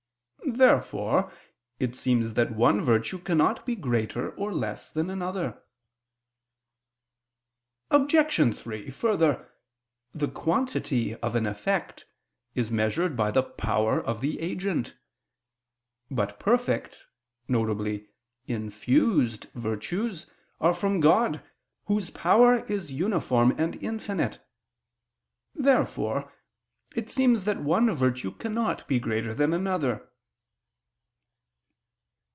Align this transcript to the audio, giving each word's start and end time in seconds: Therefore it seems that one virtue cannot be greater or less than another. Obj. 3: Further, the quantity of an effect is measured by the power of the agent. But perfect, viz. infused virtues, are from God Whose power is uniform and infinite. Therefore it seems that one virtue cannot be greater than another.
Therefore 0.43 1.31
it 1.79 1.95
seems 1.95 2.33
that 2.33 2.51
one 2.51 2.81
virtue 2.81 3.19
cannot 3.19 3.65
be 3.65 3.73
greater 3.73 4.31
or 4.31 4.51
less 4.53 4.91
than 4.91 5.09
another. 5.09 5.63
Obj. 7.89 8.53
3: 8.57 8.89
Further, 8.89 9.47
the 10.13 10.27
quantity 10.27 11.15
of 11.15 11.35
an 11.35 11.45
effect 11.45 12.05
is 12.53 12.69
measured 12.69 13.15
by 13.15 13.31
the 13.31 13.43
power 13.43 14.01
of 14.01 14.19
the 14.19 14.41
agent. 14.41 14.97
But 16.09 16.37
perfect, 16.37 17.05
viz. 17.47 18.01
infused 18.45 19.47
virtues, 19.55 20.25
are 20.59 20.73
from 20.73 20.99
God 20.99 21.41
Whose 21.85 22.09
power 22.09 22.65
is 22.65 22.91
uniform 22.91 23.55
and 23.57 23.81
infinite. 23.81 24.45
Therefore 25.55 26.29
it 26.93 27.09
seems 27.09 27.45
that 27.45 27.61
one 27.63 27.89
virtue 27.91 28.31
cannot 28.31 28.85
be 28.85 28.99
greater 28.99 29.33
than 29.33 29.53
another. 29.53 30.09